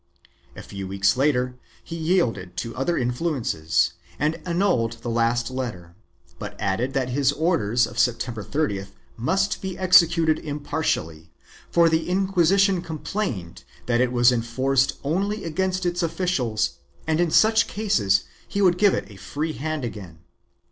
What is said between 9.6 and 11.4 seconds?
be executed impartially,